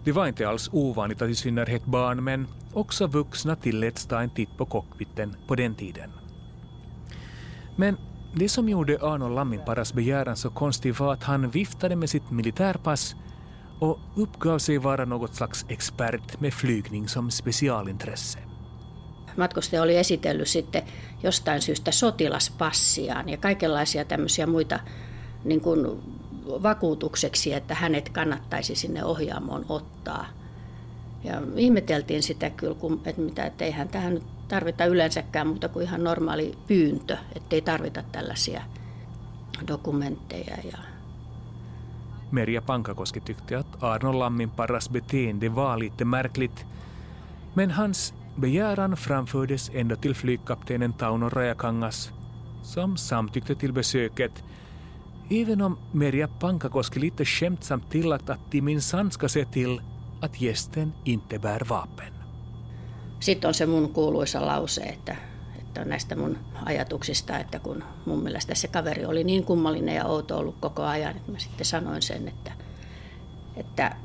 Det 0.06 0.14
var 0.14 0.26
inte 0.26 0.46
alls 0.46 0.70
ovanligt 0.72 1.22
att 1.22 1.30
i 1.30 1.34
synnerhet 1.34 1.82
barn, 1.90 2.22
men 2.22 2.48
också 2.74 3.12
vuxna 3.12 3.56
tilläts 3.56 4.06
ta 4.06 4.22
en 4.22 4.30
titt 4.30 4.56
på 4.56 4.66
cockpiten 4.66 5.36
på 5.46 5.56
den 5.56 5.74
tiden. 5.74 6.10
Men 7.76 7.96
det 8.34 8.48
som 8.48 8.68
gjorde 8.68 8.98
Arno 9.02 9.28
Lamminparas 9.28 9.94
begäran 9.94 10.36
så 10.36 10.50
konstig 10.50 10.94
var 10.94 11.12
att 11.12 11.24
han 11.24 11.50
viftade 11.50 11.96
med 11.96 12.10
sitt 12.10 12.30
militärpass 12.30 13.16
och 13.80 13.98
uppgav 14.16 14.58
sig 14.58 14.78
vara 14.78 15.04
något 15.04 15.34
slags 15.34 15.64
expert 15.68 16.40
med 16.40 16.54
flygning 16.54 17.08
som 17.08 17.30
specialintresse. 17.30 18.49
Matkustaja 19.36 19.82
oli 19.82 19.96
esitellyt 19.96 20.48
sitten 20.48 20.82
jostain 21.22 21.62
syystä 21.62 21.92
sotilaspassiaan 21.92 23.28
ja 23.28 23.36
kaikenlaisia 23.36 24.04
tämmöisiä 24.04 24.46
muita 24.46 24.80
niin 25.44 25.60
kuin 25.60 25.86
vakuutukseksi, 26.46 27.52
että 27.52 27.74
hänet 27.74 28.08
kannattaisi 28.08 28.74
sinne 28.74 29.04
ohjaamoon 29.04 29.66
ottaa. 29.68 30.26
Ja 31.24 31.42
ihmeteltiin 31.56 32.22
sitä 32.22 32.50
kyllä, 32.50 32.74
kun, 32.74 33.00
että, 33.04 33.22
mitä, 33.22 33.44
että 33.44 33.64
eihän 33.64 33.88
tähän 33.88 34.14
nyt 34.14 34.24
tarvita 34.48 34.84
yleensäkään 34.84 35.46
muuta 35.46 35.68
kuin 35.68 35.86
ihan 35.86 36.04
normaali 36.04 36.58
pyyntö, 36.66 37.16
ettei 37.36 37.62
tarvita 37.62 38.02
tällaisia 38.12 38.62
dokumentteja. 39.68 40.56
Ja... 40.72 40.78
Merja 42.30 42.62
Pankakoski 42.62 43.20
tyckte 43.20 43.56
att 43.56 43.76
Arno 43.80 44.18
Lammin 44.18 44.50
paras 44.50 44.88
beteende 44.88 45.54
var 45.54 45.78
lite 45.78 46.04
märkligt, 46.04 46.66
men 47.54 47.70
hans 47.70 48.14
Begäran 48.40 48.96
framfördes 48.96 49.70
ända 49.74 49.96
till 49.96 50.14
flygkaptenen 50.14 50.92
Tauno 50.92 51.28
Rajakangas 51.28 52.12
som 52.62 52.96
samtyckte 52.96 53.54
till 53.54 53.72
besöket 53.72 54.44
även 55.30 55.62
om 55.62 55.78
Merja 55.92 56.28
Pankakoski 56.28 57.00
lite 57.00 57.24
skämtsamt 57.24 57.90
tillagt 57.90 58.30
att 58.30 58.40
de 58.50 58.62
minsann 58.62 59.10
ska 59.10 59.28
se 59.28 59.44
till 59.44 59.80
att 60.20 60.40
gästen 60.40 60.92
inte 61.04 61.38
bär 61.38 61.64
vapen. 61.68 62.12
Sitten 63.20 63.48
on 63.48 63.54
se 63.54 63.66
mun 63.66 63.94
kuuluisa 63.94 64.46
lause, 64.46 64.80
että, 64.80 65.16
että 65.58 65.84
näistä 65.84 66.16
mun 66.16 66.38
ajatuksista, 66.64 67.38
että 67.38 67.58
kun 67.58 67.84
mun 68.06 68.22
mielestä 68.22 68.54
se 68.54 68.68
kaveri 68.68 69.04
oli 69.04 69.24
niin 69.24 69.44
kummallinen 69.44 69.94
ja 69.94 70.04
outo 70.04 70.38
ollut 70.38 70.56
koko 70.60 70.82
ajan, 70.82 71.16
että 71.16 71.32
mä 71.32 71.38
sitten 71.38 71.66
sanoin 71.66 72.02
sen, 72.02 72.28
että, 72.28 72.52
että, 73.56 73.96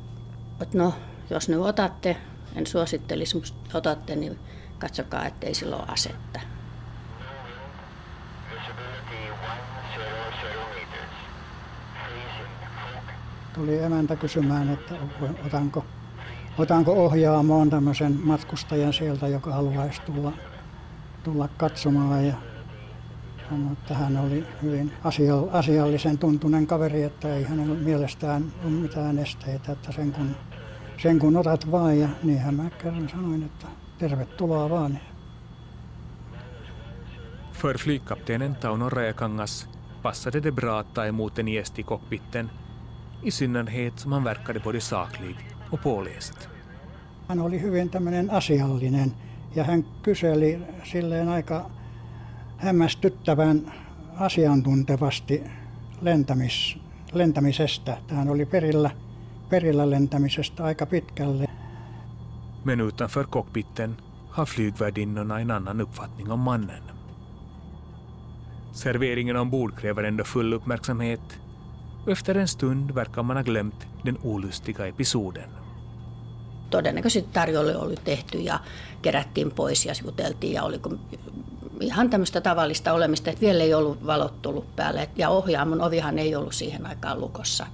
että 0.61 0.77
no, 0.77 0.93
jos 1.29 1.49
nyt 1.49 1.59
otatte 1.59 2.17
en 2.55 2.67
suosittelisi, 2.67 3.35
mutta 3.35 3.77
otatte, 3.77 4.15
niin 4.15 4.39
katsokaa, 4.79 5.25
ettei 5.25 5.53
sillä 5.53 5.75
ole 5.75 5.85
asetta. 5.87 6.39
Tuli 13.53 13.83
emäntä 13.83 14.15
kysymään, 14.15 14.69
että 14.69 14.95
otanko, 15.45 15.85
otanko 16.57 17.05
ohjaamoon 17.05 17.69
tämmöisen 17.69 18.19
matkustajan 18.23 18.93
sieltä, 18.93 19.27
joka 19.27 19.53
haluaisi 19.53 20.01
tulla, 20.01 20.31
tulla 21.23 21.49
katsomaan. 21.57 22.27
Ja 22.27 22.33
sanoi, 23.49 23.73
että 23.73 23.93
hän 23.93 24.17
oli 24.17 24.47
hyvin 24.61 24.93
asiallisen 25.51 26.17
tuntunen 26.17 26.67
kaveri, 26.67 27.03
että 27.03 27.35
ei 27.35 27.43
hänellä 27.43 27.75
mielestään 27.75 28.53
ole 28.63 28.71
mitään 28.71 29.19
esteitä, 29.19 29.71
että 29.71 29.91
sen 29.91 30.11
kun 30.11 30.35
sen 30.97 31.19
kun 31.19 31.37
otat 31.37 31.71
vaan 31.71 31.99
ja 31.99 32.09
niinhän 32.23 32.55
mä 32.55 32.69
kerran 32.69 33.09
sanoin, 33.09 33.43
että 33.43 33.67
tervetuloa 33.97 34.69
vaan. 34.69 34.99
För 37.53 37.77
flygkaptenen 37.77 38.55
Tauno 38.55 38.89
Räkangas 38.89 39.69
passade 40.03 40.43
det 40.43 40.51
bra 40.51 40.79
att 40.79 40.93
ta 40.93 41.05
emot 41.05 41.39
en 41.39 41.47
gäst 41.47 41.79
i 41.79 41.83
cockpiten, 41.83 42.51
i 43.23 43.31
synnerhet 43.31 43.99
som 43.99 44.11
han 44.11 44.23
verkade 44.23 44.59
både 44.59 44.81
saklig 44.81 45.35
och 45.71 45.81
påläst. 45.81 46.49
Hän 47.27 47.39
oli 47.39 47.61
hyvin 47.61 47.89
tämmöinen 47.89 48.29
asiallinen 48.29 49.13
ja 49.55 49.63
hän 49.63 49.85
kyseli 50.01 50.59
silleen 50.83 51.29
aika 51.29 51.69
hämmästyttävän 52.57 53.73
asiantuntevasti 54.17 55.43
lentämis, 56.01 56.77
lentämisestä. 57.13 57.97
Hän 58.07 58.29
oli 58.29 58.45
perillä 58.45 58.91
perillä 59.49 59.89
lentämisestä 59.89 60.63
aika 60.63 60.85
pitkälle. 60.85 61.45
Men 62.65 62.81
utanför 62.81 63.27
cockpiten 63.27 63.97
har 64.29 64.45
flygvärdinnorna 64.45 65.39
en 65.39 65.51
annan 65.51 65.81
uppfattning 65.81 66.31
om 66.31 66.39
mannen. 66.39 66.83
Serveringen 68.71 69.37
ombord 69.37 69.73
kräver 69.75 70.03
ändå 70.03 70.23
full 70.23 70.53
uppmärksamhet 70.53 71.39
och 72.03 72.11
efter 72.11 72.37
en 72.37 72.47
stund 72.47 72.95
verkar 72.95 73.23
man 73.23 73.37
ha 73.37 73.43
glömt 73.43 73.87
den 74.05 74.17
olustiga 74.23 74.85
episoden. 74.87 75.49
Todennäköisesti 76.69 77.29
tarjolle 77.33 77.77
oli 77.77 77.95
tehty 78.03 78.37
ja 78.37 78.59
kerättiin 79.01 79.51
pois 79.51 79.85
ja 79.85 79.93
juteltiin 80.05 80.53
ja 80.53 80.63
oliko 80.63 80.89
ihan 81.79 82.09
tämmöistä 82.09 82.41
tavallista 82.41 82.93
olemista, 82.93 83.29
että 83.29 83.41
vielä 83.41 83.63
ei 83.63 83.73
ollut 83.73 84.05
valot 84.05 84.41
tullut 84.41 84.75
päälle 84.75 85.09
ja 85.15 85.29
ohjaamon 85.29 85.81
ovihan 85.81 86.19
ei 86.19 86.35
ollut 86.35 86.53
siihen 86.53 86.85
aikaan 86.85 87.21
lukossa. 87.21 87.67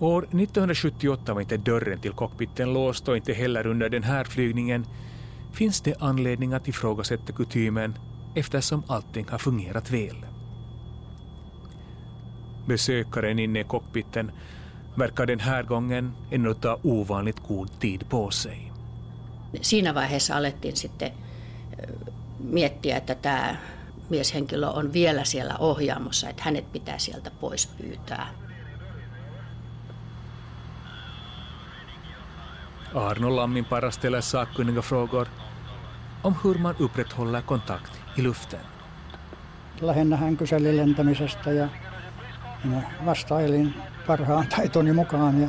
År 0.00 0.22
1978 0.22 1.34
var 1.34 1.40
inte 1.40 1.56
dörren 1.56 2.00
till 2.00 2.12
cockpiten 2.12 2.72
låst 2.72 3.08
och 3.08 3.16
inte 3.16 3.32
heller 3.32 3.66
under 3.66 3.88
den 3.88 4.02
här 4.02 4.24
flygningen 4.24 4.86
finns 5.52 5.80
det 5.80 5.94
anledning 5.98 6.52
att 6.52 6.68
ifrågasätta 6.68 7.32
kutymen 7.32 7.98
eftersom 8.34 8.82
allting 8.86 9.28
har 9.28 9.38
fungerat 9.38 9.90
väl. 9.90 10.26
Besökaren 12.66 13.38
inne 13.38 13.60
i 13.60 13.64
cockpiten 13.64 14.30
verkar 14.94 15.26
den 15.26 15.40
här 15.40 15.62
gången 15.62 16.12
ännu 16.30 16.54
ta 16.54 16.78
ovanligt 16.84 17.40
god 17.48 17.80
tid 17.80 18.08
på 18.08 18.30
sig. 18.30 18.72
Siinä 19.60 19.94
vaiheessa 19.94 20.36
alettiin 20.36 20.76
sitten 20.76 21.12
miettiä, 22.38 22.96
että 22.96 23.14
tämä 23.14 23.56
mieshenkilö 24.10 24.66
on 24.66 24.92
vielä 24.92 25.24
siellä 25.24 25.56
ohjaamossa, 25.58 26.28
että 26.28 26.42
hänet 26.42 26.72
pitää 26.72 26.98
sieltä 26.98 27.30
pois 27.40 27.66
pyytää. 27.66 28.45
Arno 32.94 33.36
Lamminpara 33.36 33.90
ställer 33.90 34.20
sakkunniga 34.20 34.82
frågor 34.82 35.28
om 36.22 36.34
hur 36.44 36.54
man 36.54 36.74
upprätthåller 36.78 37.40
kontakt 37.40 37.92
i 38.16 38.22
luften. 38.22 38.60
Lähinnä 39.80 40.16
hän 40.16 40.36
kyseli 40.36 40.76
lentämisestä 40.76 41.52
ja 41.52 41.68
minä 42.64 42.82
vastailin 43.06 43.74
parhaan 44.06 44.46
taitoni 44.56 44.92
mukaan 44.92 45.40
ja, 45.40 45.48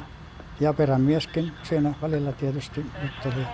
ja 0.60 0.74
perämieskin 0.74 1.52
siinä 1.64 1.94
välillä 2.02 2.32
tietysti 2.32 2.86
jutteli. 3.04 3.46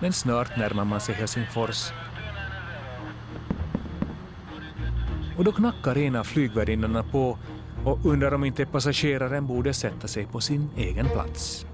Men 0.00 0.12
snart 0.12 0.56
närmar 0.56 0.84
man 0.84 1.00
sig 1.00 1.14
Helsingfors. 1.14 1.92
Och 5.36 5.44
då 5.44 5.52
knackar 5.52 5.98
en 5.98 6.16
av 6.16 6.24
flygvärdinnorna 6.24 7.02
på 7.02 7.38
och 7.86 7.98
undrar 8.04 8.34
om 8.34 8.44
inte 8.44 8.66
passageraren 8.66 9.46
borde 9.46 9.72
sätta 9.72 10.08
sig 10.08 10.26
på 10.26 10.40
sin 10.40 10.70
egen 10.76 11.08
plats. 11.08 11.66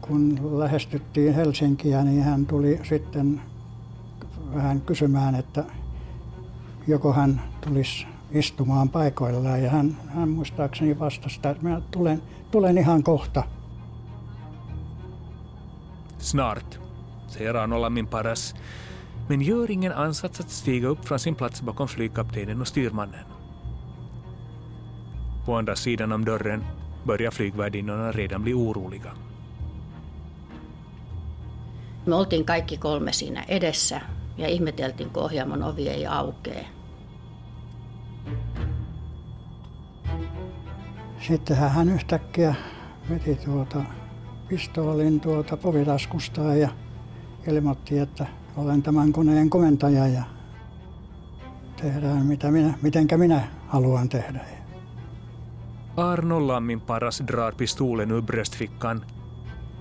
Kun 0.00 0.38
lähestyttiin 0.58 1.34
Helsinkiä, 1.34 2.04
niin 2.04 2.22
hän 2.22 2.46
tuli 2.46 2.80
sitten 2.82 3.40
vähän 4.54 4.80
kysymään, 4.80 5.34
että 5.34 5.64
joko 6.86 7.12
hän 7.12 7.42
tulisi 7.60 8.06
istumaan 8.30 8.88
paikoillaan. 8.88 9.62
Ja 9.62 9.70
hän, 9.70 9.96
hän 10.08 10.28
muistaakseni 10.28 10.98
vastasi, 10.98 11.36
että 11.36 11.62
minä 11.62 11.82
tulen, 11.90 12.22
tulen 12.50 12.78
ihan 12.78 13.02
kohta. 13.02 13.42
Snart, 16.18 16.80
säger 17.26 17.56
Arno 17.56 17.80
Lamminparas, 17.80 18.54
men 19.28 19.42
gör 19.42 19.70
ingen 19.70 19.96
ansats 19.96 20.40
att 20.40 20.50
stiga 20.50 20.88
upp 20.88 21.04
från 21.04 21.18
sin 21.18 21.34
plats 21.34 21.62
bakom 21.62 21.88
flygkaptenen 21.88 22.60
och 22.60 22.68
styrmannen. 22.68 23.37
På 25.48 25.56
andra 25.56 25.76
sidan 25.76 26.12
om 26.12 26.24
dörren 26.24 26.64
börjar 27.04 27.30
flygvärdinnorna 27.30 28.12
redan 28.12 28.42
bli 28.42 28.54
oroliga. 28.54 29.10
Me 32.06 32.14
oltiin 32.14 32.44
kaikki 32.44 32.76
kolme 32.76 33.12
siinä 33.12 33.44
edessä 33.48 34.00
ja 34.36 34.48
ihmeteltiin, 34.48 35.10
kun 35.10 35.22
ohjaamon 35.22 35.62
ovi 35.62 35.88
ei 35.88 36.06
aukee. 36.06 36.66
Sittenhän 41.20 41.70
hän 41.70 41.88
yhtäkkiä 41.88 42.54
veti 43.10 43.34
tuota 43.34 43.82
pistoolin 44.48 45.20
tuota 45.20 45.56
povitaskustaan 45.56 46.60
ja 46.60 46.68
ilmoitti, 47.46 47.98
että 47.98 48.26
olen 48.56 48.82
tämän 48.82 49.12
koneen 49.12 49.50
komentaja 49.50 50.08
ja 50.08 50.22
tehdään 51.82 52.26
mitä 52.26 52.50
minä, 52.50 52.78
mitenkä 52.82 53.16
minä 53.18 53.48
haluan 53.68 54.08
tehdä. 54.08 54.57
Arno 55.98 56.46
Lamminparas 56.46 57.18
drar 57.26 57.52
pistolen 57.52 58.10
ur 58.12 58.20
bröstfickan 58.20 59.04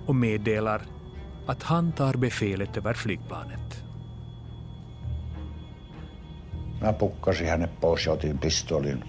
och 0.08 0.16
meddelar 0.16 0.82
att 1.48 1.64
han 1.64 1.92
tar 1.92 2.14
befälet 2.14 2.78
över 2.78 2.94
flygplanet. 2.94 3.84
Mä 6.82 6.94
pukkasin 6.94 7.48
hänet 7.48 7.80
pois 7.82 8.06
ja 8.06 8.12
otin 8.12 8.38
pistolin 8.38 9.04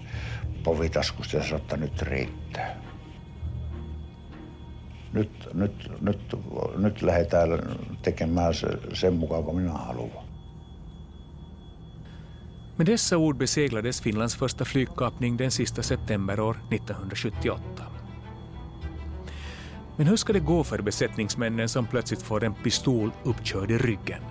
povitaskusta 0.63 1.37
ja 1.37 1.43
sanoin, 1.43 1.61
että 1.61 1.77
nyt 1.77 2.01
riittää. 2.01 2.75
Nyt, 5.13 5.49
nyt, 5.53 6.01
nyt, 6.01 6.35
nyt 6.77 7.01
lähdetään 7.01 7.49
tekemään 8.01 8.53
se, 8.53 8.67
sen 8.93 9.13
mukaan, 9.13 9.43
kun 9.43 9.55
minä 9.55 9.71
haluan. 9.71 10.28
Med 12.79 12.85
dessa 12.85 13.17
ord 13.17 13.37
beseglades 13.37 14.01
Finlands 14.01 14.35
första 14.35 14.65
flygkapning 14.65 15.37
den 15.37 15.51
sista 15.51 15.83
september 15.83 16.39
år 16.39 16.57
1978. 16.71 17.61
Men 19.97 20.07
hur 20.07 20.15
ska 20.15 20.33
det 20.33 20.39
gå 20.39 20.63
för 20.63 20.81
besättningsmännen 20.81 21.69
som 21.69 21.87
plötsligt 21.87 22.21
får 22.21 22.43
en 22.43 22.53
pistol 22.53 23.11
uppkörd 23.23 23.71
i 23.71 23.77
ryggen? 23.77 24.21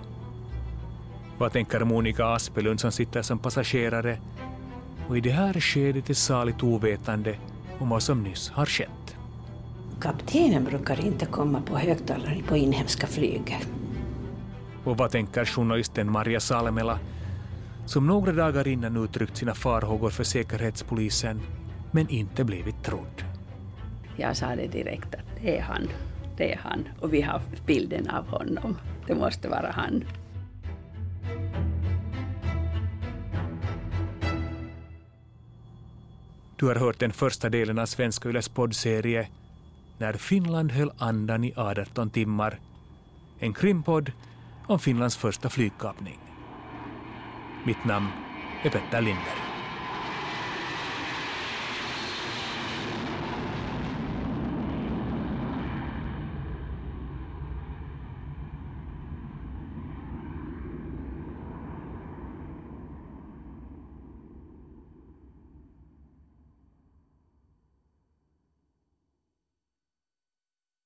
Vad 1.37 1.51
tänker 1.51 1.79
Monica 1.79 2.25
Aspelund 2.25 2.79
som 2.79 2.91
sitter 2.91 3.21
som 3.21 3.39
passagerare 3.39 4.19
och 5.07 5.17
i 5.17 5.21
det 5.21 5.31
här 5.31 5.53
skedet 5.53 6.09
är 6.09 6.13
saligt 6.13 6.63
ovetande 6.63 7.35
om 7.79 7.89
vad 7.89 8.03
som 8.03 8.23
nyss 8.23 8.49
har 8.49 8.65
skett? 8.65 9.17
Kaptenen 10.01 10.63
brukar 10.63 11.05
inte 11.05 11.25
komma 11.25 11.61
på 11.61 11.77
högtalare 11.77 12.41
på 12.47 12.57
inhemska 12.57 13.07
flyg. 13.07 13.59
Och 14.83 14.97
vad 14.97 15.11
tänker 15.11 15.45
journalisten 15.45 16.11
Maria 16.11 16.39
Salmela 16.39 16.99
som 17.89 18.07
några 18.07 18.31
dagar 18.31 18.67
innan 18.67 19.03
uttryckt 19.03 19.37
sina 19.37 19.53
farhågor 19.53 20.09
för 20.09 20.23
Säkerhetspolisen 20.23 21.41
men 21.91 22.09
inte 22.09 22.43
blivit 22.43 22.83
trodd? 22.83 23.23
Jag 24.17 24.37
sa 24.37 24.55
det 24.55 24.67
direkt 24.67 25.15
att 25.15 25.41
det 25.41 25.57
är 25.57 25.61
han. 25.61 25.87
Det 26.37 26.53
är 26.53 26.57
han. 26.57 26.87
Och 26.99 27.13
vi 27.13 27.21
har 27.21 27.41
bilden 27.65 28.09
av 28.09 28.27
honom. 28.27 28.77
Det 29.07 29.15
måste 29.15 29.49
vara 29.49 29.71
han. 29.71 30.03
Du 36.55 36.65
har 36.65 36.75
hört 36.75 36.99
den 36.99 37.11
första 37.11 37.49
delen 37.49 37.79
av 37.79 37.85
Svenska 37.85 38.29
Yles 38.29 38.49
poddserie 38.49 39.27
När 39.97 40.13
Finland 40.13 40.71
höll 40.71 40.91
andan 40.97 41.43
i 41.43 41.53
18 41.55 42.09
timmar. 42.09 42.59
En 43.39 43.53
krimpodd 43.53 44.11
om 44.67 44.79
Finlands 44.79 45.17
första 45.17 45.49
flygkapning. 45.49 46.28
Mitt 47.63 47.85
namn 47.85 48.07
är 48.63 48.69
Petter 48.69 49.01
Lindberg. 49.01 49.48